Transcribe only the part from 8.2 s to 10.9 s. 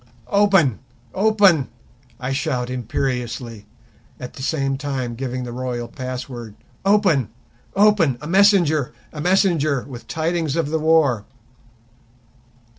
messenger, a messenger with tidings of the